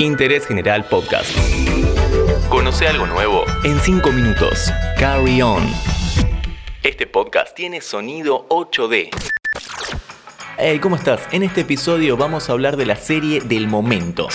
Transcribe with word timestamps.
Interés 0.00 0.46
General 0.46 0.84
Podcast. 0.84 1.36
Conoce 2.48 2.86
algo 2.86 3.04
nuevo 3.06 3.44
en 3.64 3.80
5 3.80 4.12
minutos. 4.12 4.70
Carry 4.96 5.42
on. 5.42 5.64
Este 6.84 7.08
podcast 7.08 7.56
tiene 7.56 7.80
sonido 7.80 8.46
8D. 8.48 9.10
Hey, 10.56 10.78
¿cómo 10.78 10.94
estás? 10.94 11.26
En 11.32 11.42
este 11.42 11.62
episodio 11.62 12.16
vamos 12.16 12.48
a 12.48 12.52
hablar 12.52 12.76
de 12.76 12.86
la 12.86 12.94
serie 12.94 13.40
del 13.40 13.66
momento. 13.66 14.28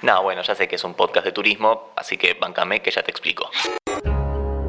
No, 0.00 0.22
bueno, 0.22 0.40
ya 0.40 0.54
sé 0.54 0.66
que 0.68 0.76
es 0.76 0.84
un 0.84 0.94
podcast 0.94 1.26
de 1.26 1.32
turismo, 1.32 1.92
así 1.94 2.16
que 2.16 2.32
bancame 2.32 2.80
que 2.80 2.90
ya 2.90 3.02
te 3.02 3.10
explico. 3.10 3.50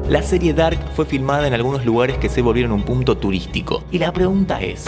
La 0.08 0.20
serie 0.20 0.52
Dark 0.52 0.78
fue 0.94 1.06
filmada 1.06 1.46
en 1.46 1.54
algunos 1.54 1.86
lugares 1.86 2.18
que 2.18 2.28
se 2.28 2.42
volvieron 2.42 2.72
un 2.72 2.82
punto 2.84 3.16
turístico. 3.16 3.84
Y 3.90 3.98
la 3.98 4.12
pregunta 4.12 4.60
es, 4.60 4.84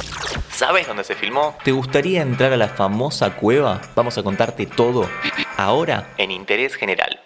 ¿sabes 0.50 0.86
dónde 0.86 1.04
se 1.04 1.14
filmó? 1.14 1.56
¿Te 1.64 1.72
gustaría 1.72 2.20
entrar 2.20 2.52
a 2.52 2.56
la 2.58 2.68
famosa 2.68 3.34
cueva? 3.34 3.80
Vamos 3.94 4.18
a 4.18 4.22
contarte 4.22 4.66
todo 4.66 5.08
ahora 5.56 6.12
en 6.18 6.30
Interés 6.30 6.74
General. 6.74 7.18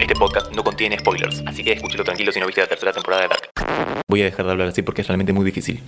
Este 0.00 0.14
podcast 0.16 0.52
no 0.56 0.64
contiene 0.64 0.98
spoilers, 0.98 1.44
así 1.46 1.62
que 1.62 1.74
escúchelo 1.74 2.02
tranquilo 2.02 2.32
si 2.32 2.40
no 2.40 2.46
viste 2.46 2.60
la 2.60 2.66
tercera 2.66 2.92
temporada 2.92 3.22
de 3.22 3.28
Dark. 3.28 4.02
Voy 4.08 4.22
a 4.22 4.24
dejar 4.24 4.44
de 4.44 4.50
hablar 4.50 4.68
así 4.68 4.82
porque 4.82 5.02
es 5.02 5.06
realmente 5.06 5.32
muy 5.32 5.44
difícil. 5.44 5.84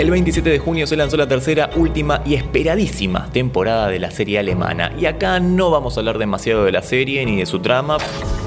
El 0.00 0.10
27 0.10 0.48
de 0.48 0.58
junio 0.58 0.86
se 0.86 0.96
lanzó 0.96 1.18
la 1.18 1.28
tercera, 1.28 1.68
última 1.76 2.22
y 2.24 2.34
esperadísima 2.34 3.30
temporada 3.32 3.88
de 3.88 3.98
la 3.98 4.10
serie 4.10 4.38
alemana. 4.38 4.94
Y 4.98 5.04
acá 5.04 5.40
no 5.40 5.70
vamos 5.70 5.94
a 5.94 6.00
hablar 6.00 6.16
demasiado 6.16 6.64
de 6.64 6.72
la 6.72 6.80
serie 6.80 7.22
ni 7.26 7.36
de 7.36 7.44
su 7.44 7.58
trama, 7.58 7.98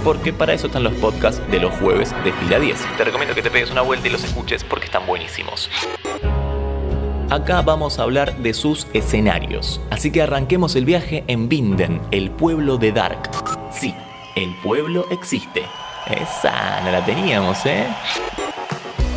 porque 0.03 0.34
para 0.34 0.53
eso 0.53 0.66
están 0.66 0.84
los 0.84 0.93
podcasts 0.93 1.39
de 1.52 1.59
los 1.59 1.71
jueves 1.76 2.12
de 2.23 2.31
fila 2.31 2.59
10. 2.59 2.79
Te 2.98 3.03
recomiendo 3.03 3.35
que 3.35 3.43
te 3.43 3.52
pegues 3.52 3.70
una 3.70 3.84
vuelta 3.84 4.07
y 4.07 4.09
los 4.09 4.23
escuches 4.23 4.63
porque 4.63 4.85
están 4.85 5.05
buenísimos. 5.05 5.70
Acá 7.29 7.62
vamos 7.62 7.99
a 7.99 8.01
hablar 8.01 8.35
de 8.38 8.55
sus 8.55 8.88
escenarios. 8.93 9.79
Así 9.91 10.09
que 10.09 10.23
arranquemos 10.23 10.76
el 10.76 10.85
viaje 10.85 11.23
en 11.27 11.49
Binden, 11.49 12.01
el 12.10 12.32
pueblo 12.32 12.77
de 12.77 12.93
Dark. 12.93 13.29
Sí, 13.71 13.93
el 14.35 14.55
pueblo 14.63 15.05
existe. 15.12 15.62
Esa 16.07 16.82
no 16.82 16.91
la 16.91 17.05
teníamos, 17.05 17.63
¿eh? 17.67 17.85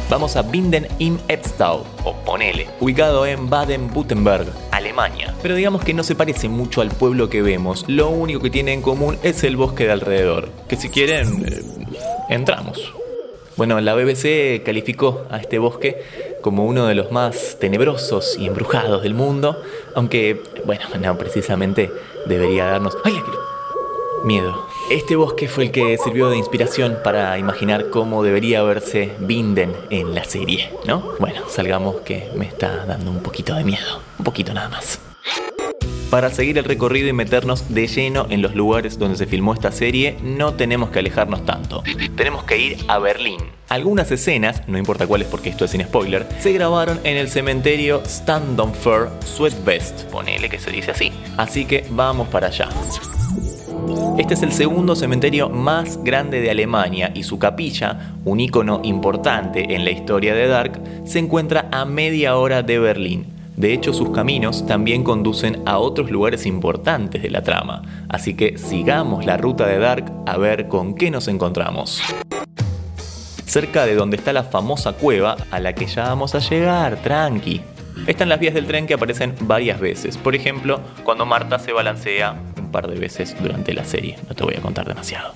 Vamos 0.09 0.37
a 0.37 0.43
Binden 0.43 0.87
im 1.01 1.19
Ebstau, 1.27 1.85
o 2.05 2.15
ponele, 2.25 2.69
ubicado 2.79 3.27
en 3.27 3.51
Baden-Württemberg, 3.51 4.47
Alemania. 4.71 5.35
Pero 5.43 5.57
digamos 5.57 5.83
que 5.83 5.95
no 5.95 6.05
se 6.05 6.15
parece 6.15 6.49
mucho 6.49 6.81
al 6.81 6.91
pueblo 6.91 7.29
que 7.29 7.43
vemos, 7.43 7.85
lo 7.89 8.11
único 8.11 8.41
que 8.41 8.51
tiene 8.51 8.73
en 8.73 8.83
común 8.83 9.19
es 9.25 9.43
el 9.43 9.57
bosque 9.57 9.85
de 9.85 9.93
alrededor, 9.93 10.49
que 10.69 10.77
si 10.77 10.91
quieren, 10.91 11.45
eh, 11.49 11.61
entramos. 12.29 12.95
Bueno, 13.57 13.81
la 13.81 13.95
BBC 13.95 14.63
calificó 14.63 15.27
a 15.29 15.39
este 15.39 15.59
bosque 15.59 16.05
como 16.41 16.65
uno 16.65 16.87
de 16.87 16.95
los 16.95 17.11
más 17.11 17.57
tenebrosos 17.59 18.37
y 18.39 18.47
embrujados 18.47 19.03
del 19.03 19.15
mundo, 19.15 19.61
aunque, 19.97 20.41
bueno, 20.65 20.85
no 21.01 21.19
precisamente 21.19 21.91
debería 22.27 22.67
darnos... 22.67 22.97
¡Ay, 23.03 23.15
Miedo. 24.27 24.67
Este 24.91 25.15
bosque 25.15 25.47
fue 25.47 25.67
el 25.67 25.71
que 25.71 25.97
sirvió 25.99 26.29
de 26.29 26.37
inspiración 26.37 26.99
para 27.05 27.39
imaginar 27.39 27.91
cómo 27.91 28.25
debería 28.25 28.61
verse 28.65 29.13
Binden 29.21 29.73
en 29.91 30.17
la 30.17 30.25
serie, 30.25 30.69
¿no? 30.85 31.13
Bueno, 31.21 31.43
salgamos 31.49 32.01
que 32.01 32.29
me 32.35 32.45
está 32.45 32.85
dando 32.87 33.13
un 33.13 33.21
poquito 33.21 33.55
de 33.55 33.63
miedo, 33.63 34.01
un 34.19 34.25
poquito 34.25 34.53
nada 34.53 34.69
más. 34.69 34.99
Para 36.11 36.31
seguir 36.31 36.59
el 36.59 36.65
recorrido 36.65 37.09
y 37.09 37.13
meternos 37.13 37.73
de 37.73 37.87
lleno 37.87 38.27
en 38.29 38.43
los 38.43 38.57
lugares 38.57 38.99
donde 38.99 39.17
se 39.17 39.27
filmó 39.27 39.55
esta 39.55 39.71
serie, 39.71 40.17
no 40.23 40.55
tenemos 40.55 40.91
que 40.91 40.99
alejarnos 40.99 41.45
tanto. 41.45 41.85
Tenemos 42.17 42.43
que 42.43 42.59
ir 42.59 42.79
a 42.89 42.99
Berlín. 42.99 43.39
Algunas 43.69 44.11
escenas, 44.11 44.67
no 44.67 44.77
importa 44.77 45.07
cuáles 45.07 45.29
porque 45.29 45.51
esto 45.51 45.67
es 45.67 45.71
sin 45.71 45.85
spoiler, 45.85 46.27
se 46.41 46.53
grabaron 46.53 46.99
en 47.05 47.17
el 47.17 47.29
cementerio 47.29 48.03
Standonfer 48.05 49.09
Sweetbest. 49.25 50.05
Ponele 50.11 50.49
que 50.49 50.59
se 50.59 50.73
dice 50.73 50.91
así. 50.91 51.13
Así 51.37 51.65
que 51.65 51.85
vamos 51.91 52.27
para 52.27 52.49
allá. 52.49 52.69
Este 54.19 54.35
es 54.35 54.43
el 54.43 54.53
segundo 54.53 54.97
cementerio 54.97 55.51
más 55.51 56.03
grande 56.03 56.41
de 56.41 56.51
Alemania 56.51 57.13
y 57.15 57.23
su 57.23 57.39
capilla, 57.39 58.15
un 58.25 58.41
icono 58.41 58.81
importante 58.83 59.75
en 59.75 59.85
la 59.85 59.91
historia 59.91 60.35
de 60.35 60.49
Dark, 60.49 60.81
se 61.05 61.19
encuentra 61.19 61.69
a 61.71 61.85
media 61.85 62.37
hora 62.37 62.63
de 62.63 62.79
Berlín. 62.79 63.27
De 63.57 63.73
hecho, 63.73 63.95
sus 63.95 64.11
caminos 64.11 64.67
también 64.67 65.03
conducen 65.03 65.63
a 65.65 65.79
otros 65.79 66.11
lugares 66.11 66.45
importantes 66.45 67.23
de 67.23 67.31
la 67.31 67.43
trama, 67.43 67.83
así 68.09 68.35
que 68.35 68.59
sigamos 68.59 69.25
la 69.25 69.37
ruta 69.37 69.67
de 69.67 69.79
Dark 69.79 70.13
a 70.27 70.37
ver 70.37 70.69
con 70.69 70.95
qué 70.95 71.11
nos 71.11 71.29
encontramos. 71.29 72.03
Cerca 73.47 73.87
de 73.87 73.95
donde 73.95 74.17
está 74.17 74.33
la 74.33 74.45
famosa 74.45 74.93
cueva 74.93 75.37
a 75.51 75.61
la 75.61 75.75
que 75.75 75.87
ya 75.87 76.05
vamos 76.05 76.35
a 76.35 76.41
llegar, 76.41 76.97
tranqui. 76.97 77.63
Están 78.07 78.29
las 78.29 78.39
vías 78.39 78.55
del 78.55 78.67
tren 78.67 78.87
que 78.87 78.95
aparecen 78.95 79.35
varias 79.41 79.81
veces. 79.81 80.17
Por 80.19 80.35
ejemplo, 80.35 80.81
cuando 81.05 81.27
Marta 81.27 81.59
se 81.59 81.73
balancea 81.73 82.37
par 82.71 82.89
de 82.89 82.99
veces 82.99 83.35
durante 83.41 83.73
la 83.73 83.85
serie, 83.85 84.19
no 84.29 84.35
te 84.35 84.45
voy 84.45 84.55
a 84.55 84.61
contar 84.61 84.87
demasiado. 84.87 85.33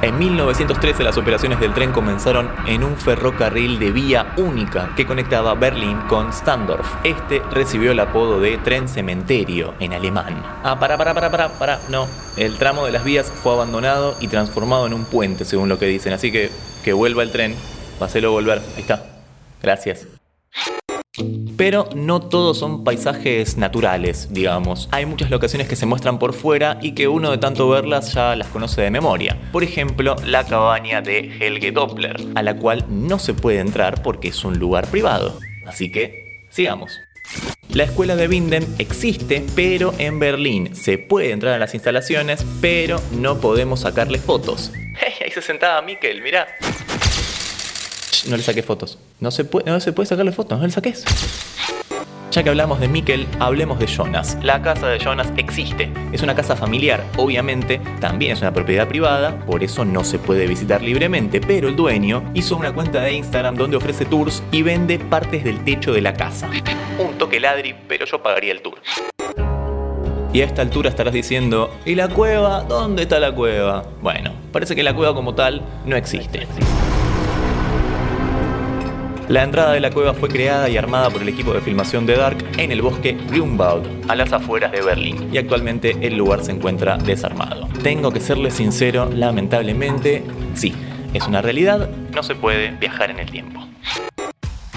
En 0.00 0.16
1913 0.16 1.02
las 1.02 1.16
operaciones 1.18 1.58
del 1.58 1.74
tren 1.74 1.92
comenzaron 1.92 2.50
en 2.66 2.84
un 2.84 2.96
ferrocarril 2.96 3.78
de 3.78 3.90
vía 3.90 4.34
única 4.36 4.90
que 4.96 5.06
conectaba 5.06 5.54
Berlín 5.54 5.96
con 6.08 6.32
Standorf. 6.32 6.86
Este 7.04 7.40
recibió 7.50 7.92
el 7.92 8.00
apodo 8.00 8.40
de 8.40 8.58
tren 8.58 8.88
cementerio 8.88 9.74
en 9.80 9.92
alemán. 9.92 10.42
Ah, 10.62 10.78
para, 10.78 10.96
para, 10.96 11.14
para, 11.14 11.30
para, 11.30 11.48
para, 11.50 11.80
no. 11.88 12.06
El 12.36 12.56
tramo 12.58 12.84
de 12.86 12.92
las 12.92 13.04
vías 13.04 13.30
fue 13.30 13.52
abandonado 13.52 14.16
y 14.20 14.28
transformado 14.28 14.86
en 14.86 14.92
un 14.92 15.04
puente, 15.04 15.44
según 15.44 15.68
lo 15.68 15.78
que 15.78 15.86
dicen. 15.86 16.12
Así 16.12 16.30
que 16.30 16.50
que 16.84 16.92
vuelva 16.92 17.24
el 17.24 17.32
tren, 17.32 17.56
Páselo 17.98 18.30
volver. 18.30 18.58
Ahí 18.76 18.82
está. 18.82 19.17
Gracias. 19.62 20.06
Pero 21.56 21.88
no 21.94 22.20
todos 22.20 22.58
son 22.58 22.84
paisajes 22.84 23.56
naturales, 23.56 24.32
digamos. 24.32 24.88
Hay 24.92 25.06
muchas 25.06 25.30
locaciones 25.30 25.68
que 25.68 25.74
se 25.74 25.86
muestran 25.86 26.18
por 26.18 26.32
fuera 26.32 26.78
y 26.80 26.92
que 26.92 27.08
uno 27.08 27.32
de 27.32 27.38
tanto 27.38 27.68
verlas 27.68 28.14
ya 28.14 28.36
las 28.36 28.48
conoce 28.48 28.82
de 28.82 28.90
memoria. 28.90 29.36
Por 29.50 29.64
ejemplo, 29.64 30.14
la 30.24 30.44
cabaña 30.44 31.02
de 31.02 31.36
Helge 31.40 31.72
Doppler, 31.72 32.16
a 32.36 32.42
la 32.42 32.56
cual 32.56 32.84
no 32.88 33.18
se 33.18 33.34
puede 33.34 33.58
entrar 33.58 34.02
porque 34.02 34.28
es 34.28 34.44
un 34.44 34.58
lugar 34.58 34.86
privado. 34.86 35.38
Así 35.66 35.90
que, 35.90 36.46
sigamos. 36.50 37.00
La 37.70 37.84
escuela 37.84 38.16
de 38.16 38.28
Binden 38.28 38.64
existe, 38.78 39.44
pero 39.54 39.92
en 39.98 40.18
Berlín. 40.20 40.74
Se 40.74 40.96
puede 40.96 41.32
entrar 41.32 41.54
a 41.54 41.58
las 41.58 41.74
instalaciones, 41.74 42.46
pero 42.60 43.00
no 43.10 43.40
podemos 43.40 43.80
sacarle 43.80 44.18
fotos. 44.18 44.72
Hey, 45.00 45.14
ahí 45.24 45.30
se 45.32 45.42
sentaba 45.42 45.82
Mikkel, 45.82 46.22
mirá 46.22 46.46
no 48.26 48.36
le 48.36 48.42
saqué 48.42 48.62
fotos. 48.62 48.98
No 49.20 49.30
se 49.30 49.44
puede, 49.44 49.70
no 49.70 49.80
se 49.80 49.92
puede 49.92 50.06
sacarle 50.06 50.32
fotos, 50.32 50.58
no 50.58 50.66
le 50.66 50.72
saques. 50.72 51.04
Ya 52.30 52.42
que 52.42 52.50
hablamos 52.50 52.78
de 52.78 52.88
Mikkel, 52.88 53.26
hablemos 53.38 53.78
de 53.78 53.86
Jonas. 53.86 54.36
La 54.42 54.60
casa 54.60 54.86
de 54.88 54.98
Jonas 54.98 55.32
existe. 55.38 55.90
Es 56.12 56.22
una 56.22 56.34
casa 56.34 56.56
familiar, 56.56 57.02
obviamente, 57.16 57.80
también 58.00 58.32
es 58.32 58.42
una 58.42 58.52
propiedad 58.52 58.86
privada, 58.86 59.38
por 59.46 59.64
eso 59.64 59.84
no 59.84 60.04
se 60.04 60.18
puede 60.18 60.46
visitar 60.46 60.82
libremente, 60.82 61.40
pero 61.40 61.68
el 61.68 61.76
dueño 61.76 62.22
hizo 62.34 62.56
una 62.56 62.72
cuenta 62.72 63.00
de 63.00 63.14
Instagram 63.14 63.56
donde 63.56 63.78
ofrece 63.78 64.04
tours 64.04 64.42
y 64.52 64.62
vende 64.62 64.98
partes 64.98 65.42
del 65.42 65.64
techo 65.64 65.92
de 65.92 66.02
la 66.02 66.12
casa. 66.12 66.50
Un 66.98 67.16
toque 67.16 67.40
ladri, 67.40 67.74
pero 67.88 68.04
yo 68.04 68.22
pagaría 68.22 68.52
el 68.52 68.60
tour. 68.60 68.78
Y 70.30 70.42
a 70.42 70.44
esta 70.44 70.60
altura 70.60 70.90
estarás 70.90 71.14
diciendo, 71.14 71.74
¿y 71.86 71.94
la 71.94 72.08
cueva? 72.08 72.62
¿Dónde 72.62 73.02
está 73.02 73.18
la 73.18 73.34
cueva? 73.34 73.84
Bueno, 74.02 74.34
parece 74.52 74.76
que 74.76 74.82
la 74.82 74.94
cueva 74.94 75.14
como 75.14 75.34
tal 75.34 75.62
no 75.86 75.96
existe. 75.96 76.46
La 79.28 79.42
entrada 79.42 79.72
de 79.74 79.80
la 79.80 79.90
cueva 79.90 80.14
fue 80.14 80.30
creada 80.30 80.70
y 80.70 80.78
armada 80.78 81.10
por 81.10 81.20
el 81.20 81.28
equipo 81.28 81.52
de 81.52 81.60
filmación 81.60 82.06
de 82.06 82.16
Dark 82.16 82.38
en 82.56 82.72
el 82.72 82.80
bosque 82.80 83.14
Grünwald, 83.28 84.10
a 84.10 84.14
las 84.14 84.32
afueras 84.32 84.72
de 84.72 84.80
Berlín, 84.80 85.28
y 85.30 85.36
actualmente 85.36 85.98
el 86.00 86.16
lugar 86.16 86.42
se 86.42 86.52
encuentra 86.52 86.96
desarmado. 86.96 87.68
Tengo 87.82 88.10
que 88.10 88.20
serle 88.20 88.50
sincero, 88.50 89.10
lamentablemente, 89.14 90.24
sí, 90.54 90.72
es 91.12 91.26
una 91.26 91.42
realidad, 91.42 91.90
no 92.14 92.22
se 92.22 92.36
puede 92.36 92.70
viajar 92.70 93.10
en 93.10 93.18
el 93.18 93.30
tiempo. 93.30 93.68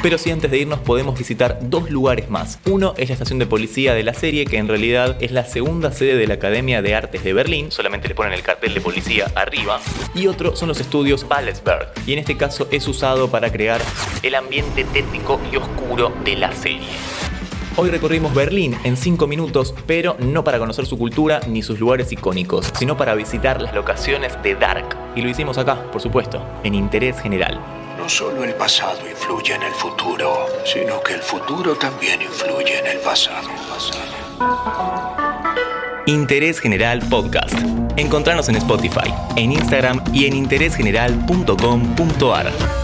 Pero 0.01 0.17
si 0.17 0.31
antes 0.31 0.49
de 0.49 0.57
irnos 0.57 0.79
podemos 0.79 1.17
visitar 1.17 1.59
dos 1.61 1.91
lugares 1.91 2.27
más. 2.27 2.59
Uno 2.65 2.95
es 2.97 3.09
la 3.09 3.13
estación 3.13 3.37
de 3.37 3.45
policía 3.45 3.93
de 3.93 4.01
la 4.03 4.15
serie, 4.15 4.45
que 4.45 4.57
en 4.57 4.67
realidad 4.67 5.15
es 5.21 5.31
la 5.31 5.45
segunda 5.45 5.91
sede 5.91 6.15
de 6.15 6.25
la 6.25 6.35
Academia 6.35 6.81
de 6.81 6.95
Artes 6.95 7.23
de 7.23 7.33
Berlín, 7.33 7.71
solamente 7.71 8.07
le 8.07 8.15
ponen 8.15 8.33
el 8.33 8.41
cartel 8.41 8.73
de 8.73 8.81
policía 8.81 9.31
arriba. 9.35 9.79
Y 10.15 10.25
otro 10.25 10.55
son 10.55 10.69
los 10.69 10.79
estudios 10.79 11.27
Ballesberg, 11.27 11.93
y 12.07 12.13
en 12.13 12.19
este 12.19 12.35
caso 12.35 12.67
es 12.71 12.87
usado 12.87 13.29
para 13.29 13.51
crear 13.51 13.79
el 14.23 14.33
ambiente 14.33 14.85
tétrico 14.85 15.39
y 15.51 15.57
oscuro 15.57 16.11
de 16.25 16.35
la 16.35 16.51
serie. 16.51 16.87
Hoy 17.77 17.89
recorrimos 17.89 18.33
Berlín 18.33 18.75
en 18.83 18.97
5 18.97 19.27
minutos, 19.27 19.75
pero 19.85 20.17
no 20.19 20.43
para 20.43 20.57
conocer 20.57 20.87
su 20.87 20.97
cultura 20.97 21.41
ni 21.47 21.61
sus 21.61 21.79
lugares 21.79 22.11
icónicos, 22.11 22.73
sino 22.77 22.97
para 22.97 23.13
visitar 23.13 23.61
las 23.61 23.73
locaciones 23.73 24.33
de 24.41 24.55
Dark. 24.55 24.97
Y 25.15 25.21
lo 25.21 25.29
hicimos 25.29 25.57
acá, 25.57 25.91
por 25.91 26.01
supuesto, 26.01 26.43
en 26.63 26.75
interés 26.75 27.21
general. 27.21 27.80
No 28.01 28.09
solo 28.09 28.43
el 28.43 28.55
pasado 28.55 29.07
influye 29.07 29.53
en 29.53 29.61
el 29.61 29.73
futuro, 29.73 30.47
sino 30.65 31.03
que 31.03 31.13
el 31.13 31.21
futuro 31.21 31.75
también 31.75 32.19
influye 32.19 32.79
en 32.79 32.87
el 32.87 32.97
pasado. 32.97 33.47
Interés 36.07 36.59
General 36.59 36.99
Podcast. 37.11 37.53
Encontrarnos 37.97 38.49
en 38.49 38.55
Spotify, 38.55 39.13
en 39.35 39.51
Instagram 39.51 40.03
y 40.11 40.25
en 40.25 40.35
interésgeneral.com.ar. 40.35 42.80